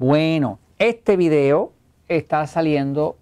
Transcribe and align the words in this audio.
Bueno, 0.00 0.60
este 0.78 1.16
video 1.16 1.72
está 2.06 2.46
saliendo 2.46 3.16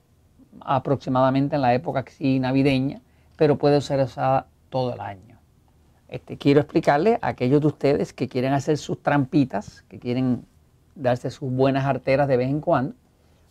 aproximadamente 0.60 1.56
en 1.56 1.62
la 1.62 1.72
época 1.72 2.04
sí, 2.06 2.38
navideña, 2.38 3.00
pero 3.38 3.56
puede 3.56 3.80
ser 3.80 4.00
usada 4.00 4.48
todo 4.68 4.92
el 4.92 5.00
año. 5.00 5.38
Este, 6.08 6.36
quiero 6.36 6.60
explicarle 6.60 7.18
a 7.22 7.28
aquellos 7.28 7.62
de 7.62 7.68
ustedes 7.68 8.12
que 8.12 8.28
quieren 8.28 8.52
hacer 8.52 8.76
sus 8.76 9.02
trampitas, 9.02 9.86
que 9.88 9.98
quieren 9.98 10.44
darse 10.94 11.30
sus 11.30 11.50
buenas 11.50 11.86
arteras 11.86 12.28
de 12.28 12.36
vez 12.36 12.50
en 12.50 12.60
cuando, 12.60 12.94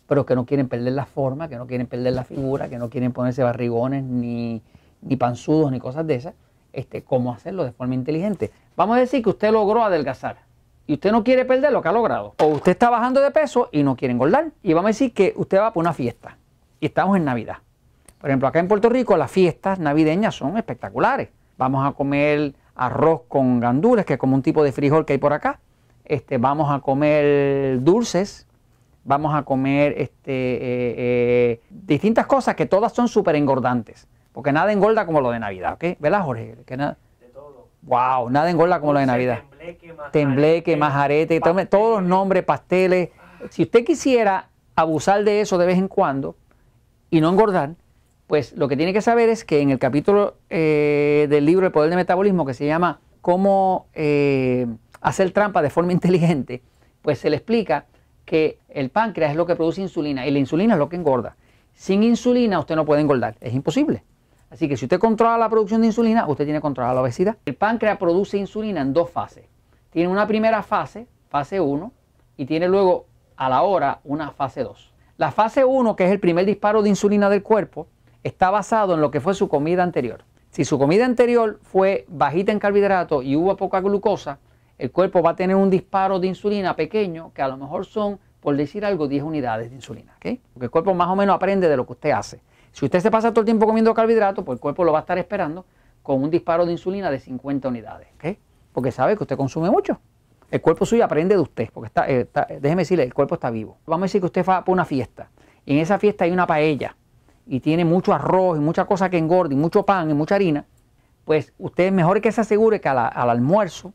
pero 0.06 0.24
que 0.24 0.36
no 0.36 0.46
quieren 0.46 0.68
perder 0.68 0.92
la 0.92 1.06
forma, 1.06 1.48
que 1.48 1.56
no 1.56 1.66
quieren 1.66 1.88
perder 1.88 2.12
la 2.12 2.22
figura, 2.22 2.68
que 2.68 2.78
no 2.78 2.90
quieren 2.90 3.12
ponerse 3.12 3.42
barrigones 3.42 4.04
ni, 4.04 4.62
ni 5.02 5.16
panzudos 5.16 5.72
ni 5.72 5.80
cosas 5.80 6.06
de 6.06 6.14
esas, 6.14 6.34
este, 6.72 7.02
cómo 7.02 7.32
hacerlo 7.32 7.64
de 7.64 7.72
forma 7.72 7.96
inteligente. 7.96 8.52
Vamos 8.76 8.98
a 8.98 9.00
decir 9.00 9.20
que 9.20 9.30
usted 9.30 9.50
logró 9.50 9.82
adelgazar 9.82 10.45
y 10.86 10.94
usted 10.94 11.12
no 11.12 11.24
quiere 11.24 11.44
perder 11.44 11.72
lo 11.72 11.82
que 11.82 11.88
ha 11.88 11.92
logrado. 11.92 12.34
O 12.38 12.46
usted 12.46 12.72
está 12.72 12.90
bajando 12.90 13.20
de 13.20 13.30
peso 13.30 13.68
y 13.72 13.82
no 13.82 13.96
quiere 13.96 14.12
engordar. 14.12 14.52
Y 14.62 14.72
vamos 14.72 14.88
a 14.88 14.90
decir 14.90 15.12
que 15.12 15.32
usted 15.36 15.58
va 15.58 15.72
por 15.72 15.82
una 15.82 15.92
fiesta 15.92 16.38
y 16.80 16.86
estamos 16.86 17.16
en 17.16 17.24
Navidad. 17.24 17.56
Por 18.20 18.30
ejemplo, 18.30 18.48
acá 18.48 18.60
en 18.60 18.68
Puerto 18.68 18.88
Rico 18.88 19.16
las 19.16 19.30
fiestas 19.30 19.78
navideñas 19.78 20.34
son 20.34 20.56
espectaculares. 20.56 21.28
Vamos 21.58 21.86
a 21.86 21.92
comer 21.92 22.54
arroz 22.74 23.22
con 23.28 23.60
gandules, 23.60 24.04
que 24.04 24.14
es 24.14 24.18
como 24.18 24.34
un 24.34 24.42
tipo 24.42 24.62
de 24.62 24.72
frijol 24.72 25.04
que 25.04 25.14
hay 25.14 25.18
por 25.18 25.32
acá. 25.32 25.60
Este, 26.04 26.38
vamos 26.38 26.70
a 26.70 26.80
comer 26.80 27.82
dulces, 27.82 28.46
vamos 29.04 29.34
a 29.34 29.42
comer 29.42 29.94
este, 29.96 30.32
eh, 30.32 30.94
eh, 30.98 31.60
distintas 31.70 32.26
cosas 32.26 32.54
que 32.54 32.66
todas 32.66 32.92
son 32.92 33.08
súper 33.08 33.36
engordantes. 33.36 34.06
Porque 34.32 34.52
nada 34.52 34.70
engorda 34.70 35.06
como 35.06 35.20
lo 35.20 35.30
de 35.30 35.38
Navidad, 35.38 35.74
¿ok? 35.74 35.98
¿Verdad, 35.98 36.22
Jorge? 36.22 36.56
Que 36.66 36.76
nada, 36.76 36.98
de 37.20 37.28
todo. 37.28 37.68
Wow, 37.82 38.28
nada 38.30 38.50
engorda 38.50 38.80
como 38.80 38.92
lo 38.92 39.00
de 39.00 39.06
Navidad. 39.06 39.40
Tembleque, 40.12 40.76
majarete, 40.76 41.40
todos 41.40 42.00
los 42.00 42.02
nombres, 42.08 42.44
pasteles. 42.44 43.10
Si 43.50 43.62
usted 43.62 43.84
quisiera 43.84 44.48
abusar 44.74 45.24
de 45.24 45.40
eso 45.40 45.58
de 45.58 45.66
vez 45.66 45.78
en 45.78 45.88
cuando 45.88 46.36
y 47.10 47.20
no 47.20 47.30
engordar, 47.30 47.74
pues 48.26 48.52
lo 48.56 48.68
que 48.68 48.76
tiene 48.76 48.92
que 48.92 49.00
saber 49.00 49.28
es 49.28 49.44
que 49.44 49.60
en 49.60 49.70
el 49.70 49.78
capítulo 49.78 50.36
eh, 50.50 51.26
del 51.30 51.46
libro 51.46 51.66
El 51.66 51.72
Poder 51.72 51.90
del 51.90 51.96
Metabolismo, 51.96 52.44
que 52.44 52.54
se 52.54 52.66
llama 52.66 53.00
Cómo 53.20 53.86
eh, 53.94 54.66
hacer 55.00 55.30
trampa 55.30 55.62
de 55.62 55.70
forma 55.70 55.92
inteligente, 55.98 56.62
pues 57.02 57.18
se 57.18 57.30
le 57.30 57.36
explica 57.36 57.86
que 58.24 58.58
el 58.68 58.90
páncreas 58.90 59.30
es 59.30 59.36
lo 59.36 59.46
que 59.46 59.54
produce 59.54 59.80
insulina 59.80 60.26
y 60.26 60.30
la 60.30 60.38
insulina 60.38 60.74
es 60.74 60.78
lo 60.78 60.88
que 60.88 60.96
engorda. 60.96 61.36
Sin 61.72 62.02
insulina 62.02 62.58
usted 62.58 62.74
no 62.74 62.84
puede 62.84 63.02
engordar, 63.02 63.36
es 63.40 63.54
imposible. 63.54 64.02
Así 64.50 64.68
que 64.68 64.76
si 64.76 64.86
usted 64.86 64.98
controla 64.98 65.38
la 65.38 65.48
producción 65.48 65.80
de 65.80 65.88
insulina, 65.88 66.26
usted 66.28 66.44
tiene 66.44 66.58
que 66.58 66.62
controlar 66.62 66.94
la 66.94 67.02
obesidad. 67.02 67.36
El 67.44 67.54
páncreas 67.54 67.98
produce 67.98 68.38
insulina 68.38 68.80
en 68.80 68.92
dos 68.92 69.10
fases. 69.10 69.44
Tiene 69.96 70.12
una 70.12 70.26
primera 70.26 70.62
fase, 70.62 71.06
fase 71.30 71.58
1, 71.58 71.90
y 72.36 72.44
tiene 72.44 72.68
luego 72.68 73.06
a 73.34 73.48
la 73.48 73.62
hora 73.62 74.00
una 74.04 74.30
fase 74.30 74.62
2. 74.62 74.92
La 75.16 75.30
fase 75.30 75.64
1, 75.64 75.96
que 75.96 76.04
es 76.04 76.10
el 76.10 76.20
primer 76.20 76.44
disparo 76.44 76.82
de 76.82 76.90
insulina 76.90 77.30
del 77.30 77.42
cuerpo, 77.42 77.86
está 78.22 78.50
basado 78.50 78.92
en 78.92 79.00
lo 79.00 79.10
que 79.10 79.22
fue 79.22 79.32
su 79.32 79.48
comida 79.48 79.82
anterior. 79.82 80.22
Si 80.50 80.66
su 80.66 80.78
comida 80.78 81.06
anterior 81.06 81.60
fue 81.62 82.04
bajita 82.08 82.52
en 82.52 82.58
carbohidratos 82.58 83.24
y 83.24 83.36
hubo 83.36 83.56
poca 83.56 83.80
glucosa, 83.80 84.38
el 84.76 84.92
cuerpo 84.92 85.22
va 85.22 85.30
a 85.30 85.36
tener 85.36 85.56
un 85.56 85.70
disparo 85.70 86.20
de 86.20 86.26
insulina 86.26 86.76
pequeño, 86.76 87.32
que 87.32 87.40
a 87.40 87.48
lo 87.48 87.56
mejor 87.56 87.86
son, 87.86 88.18
por 88.40 88.54
decir 88.54 88.84
algo, 88.84 89.08
10 89.08 89.22
unidades 89.22 89.70
de 89.70 89.76
insulina. 89.76 90.12
Porque 90.52 90.66
el 90.66 90.70
cuerpo 90.70 90.92
más 90.92 91.08
o 91.08 91.16
menos 91.16 91.34
aprende 91.34 91.70
de 91.70 91.76
lo 91.78 91.86
que 91.86 91.94
usted 91.94 92.10
hace. 92.10 92.42
Si 92.70 92.84
usted 92.84 93.00
se 93.00 93.10
pasa 93.10 93.30
todo 93.30 93.40
el 93.40 93.46
tiempo 93.46 93.64
comiendo 93.64 93.94
carbohidratos, 93.94 94.44
pues 94.44 94.56
el 94.56 94.60
cuerpo 94.60 94.84
lo 94.84 94.92
va 94.92 94.98
a 94.98 95.00
estar 95.00 95.16
esperando 95.16 95.64
con 96.02 96.22
un 96.22 96.30
disparo 96.30 96.66
de 96.66 96.72
insulina 96.72 97.10
de 97.10 97.18
50 97.18 97.68
unidades. 97.68 98.08
Porque 98.76 98.92
sabe 98.92 99.16
que 99.16 99.22
usted 99.22 99.38
consume 99.38 99.70
mucho. 99.70 99.98
El 100.50 100.60
cuerpo 100.60 100.84
suyo 100.84 101.02
aprende 101.02 101.34
de 101.34 101.40
usted, 101.40 101.70
porque 101.72 101.86
está, 101.86 102.06
eh, 102.06 102.28
déjeme 102.60 102.82
decirle, 102.82 103.04
el 103.04 103.14
cuerpo 103.14 103.36
está 103.36 103.48
vivo. 103.48 103.78
Vamos 103.86 104.02
a 104.02 104.04
decir 104.04 104.20
que 104.20 104.26
usted 104.26 104.44
va 104.44 104.62
por 104.66 104.74
una 104.74 104.84
fiesta 104.84 105.30
y 105.64 105.72
en 105.72 105.78
esa 105.78 105.98
fiesta 105.98 106.26
hay 106.26 106.30
una 106.30 106.46
paella 106.46 106.94
y 107.46 107.60
tiene 107.60 107.86
mucho 107.86 108.12
arroz 108.12 108.58
y 108.58 108.60
mucha 108.60 108.84
cosa 108.84 109.08
que 109.08 109.16
engorde 109.16 109.54
y 109.54 109.56
mucho 109.56 109.86
pan 109.86 110.10
y 110.10 110.12
mucha 110.12 110.34
harina, 110.34 110.66
pues 111.24 111.54
usted 111.56 111.90
mejor 111.90 112.20
que 112.20 112.30
se 112.32 112.42
asegure 112.42 112.78
que 112.78 112.88
al 112.90 112.98
almuerzo 112.98 113.94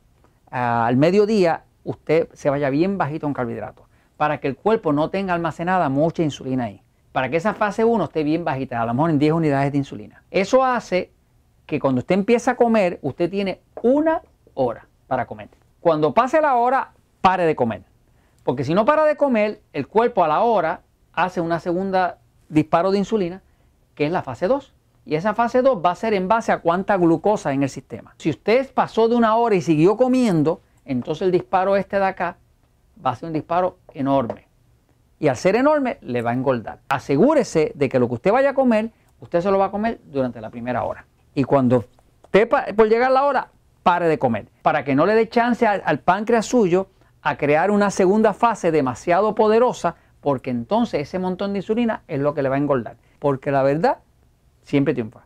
al 0.49 0.97
mediodía 0.97 1.61
usted 1.83 2.27
se 2.33 2.49
vaya 2.49 2.71
bien 2.71 2.97
bajito 2.97 3.27
en 3.27 3.33
carbohidratos, 3.33 3.85
para 4.17 4.39
que 4.39 4.47
el 4.47 4.55
cuerpo 4.55 4.93
no 4.93 5.11
tenga 5.11 5.35
almacenada 5.35 5.89
mucha 5.89 6.23
insulina 6.23 6.63
ahí, 6.63 6.81
para 7.11 7.29
que 7.29 7.37
esa 7.37 7.53
fase 7.53 7.85
1 7.85 8.03
esté 8.05 8.23
bien 8.23 8.43
bajita, 8.43 8.81
a 8.81 8.85
lo 8.87 8.95
mejor 8.95 9.11
en 9.11 9.19
10 9.19 9.33
unidades 9.33 9.71
de 9.73 9.77
insulina. 9.77 10.23
Eso 10.31 10.63
hace 10.63 11.11
que 11.67 11.79
cuando 11.79 11.99
usted 11.99 12.15
empieza 12.15 12.51
a 12.51 12.55
comer, 12.55 12.97
usted 13.03 13.29
tiene 13.29 13.61
una 13.81 14.21
hora 14.53 14.87
para 15.07 15.25
comer. 15.25 15.49
Cuando 15.79 16.13
pase 16.13 16.41
la 16.41 16.55
hora, 16.55 16.91
pare 17.21 17.45
de 17.45 17.55
comer. 17.55 17.83
Porque 18.43 18.63
si 18.63 18.73
no 18.73 18.85
para 18.85 19.05
de 19.05 19.15
comer, 19.15 19.61
el 19.73 19.87
cuerpo 19.87 20.23
a 20.23 20.27
la 20.27 20.41
hora 20.41 20.81
hace 21.13 21.41
una 21.41 21.59
segunda 21.59 22.19
disparo 22.49 22.91
de 22.91 22.97
insulina, 22.97 23.41
que 23.95 24.05
es 24.05 24.11
la 24.11 24.23
fase 24.23 24.47
2. 24.47 24.73
Y 25.05 25.15
esa 25.15 25.33
fase 25.33 25.61
2 25.61 25.81
va 25.83 25.91
a 25.91 25.95
ser 25.95 26.13
en 26.13 26.27
base 26.27 26.51
a 26.51 26.59
cuánta 26.59 26.97
glucosa 26.97 27.53
en 27.53 27.63
el 27.63 27.69
sistema. 27.69 28.13
Si 28.17 28.29
usted 28.29 28.71
pasó 28.73 29.07
de 29.07 29.15
una 29.15 29.35
hora 29.35 29.55
y 29.55 29.61
siguió 29.61 29.97
comiendo, 29.97 30.61
entonces 30.85 31.23
el 31.23 31.31
disparo 31.31 31.75
este 31.75 31.97
de 31.97 32.05
acá 32.05 32.37
va 33.03 33.11
a 33.11 33.15
ser 33.15 33.27
un 33.27 33.33
disparo 33.33 33.77
enorme. 33.93 34.47
Y 35.19 35.27
al 35.27 35.37
ser 35.37 35.55
enorme, 35.55 35.97
le 36.01 36.21
va 36.21 36.31
a 36.31 36.33
engordar. 36.33 36.79
Asegúrese 36.89 37.71
de 37.75 37.89
que 37.89 37.99
lo 37.99 38.07
que 38.07 38.15
usted 38.15 38.31
vaya 38.31 38.51
a 38.51 38.53
comer, 38.53 38.91
usted 39.19 39.41
se 39.41 39.51
lo 39.51 39.59
va 39.59 39.65
a 39.65 39.71
comer 39.71 39.99
durante 40.05 40.41
la 40.41 40.49
primera 40.49 40.83
hora. 40.83 41.05
Y 41.35 41.43
cuando 41.43 41.85
usted, 42.23 42.49
por 42.49 42.89
llegar 42.89 43.11
la 43.11 43.23
hora, 43.23 43.51
pare 43.83 44.07
de 44.07 44.19
comer. 44.19 44.47
Para 44.61 44.83
que 44.83 44.95
no 44.95 45.05
le 45.05 45.15
dé 45.15 45.29
chance 45.29 45.65
al, 45.65 45.81
al 45.85 45.99
páncreas 45.99 46.45
suyo 46.45 46.87
a 47.21 47.37
crear 47.37 47.71
una 47.71 47.91
segunda 47.91 48.33
fase 48.33 48.71
demasiado 48.71 49.35
poderosa, 49.35 49.95
porque 50.21 50.49
entonces 50.49 51.01
ese 51.01 51.19
montón 51.19 51.53
de 51.53 51.59
insulina 51.59 52.03
es 52.07 52.19
lo 52.19 52.33
que 52.33 52.41
le 52.41 52.49
va 52.49 52.55
a 52.55 52.59
engordar. 52.59 52.97
Porque 53.19 53.51
la 53.51 53.63
verdad 53.63 53.99
siempre 54.63 54.93
triunfa. 54.93 55.25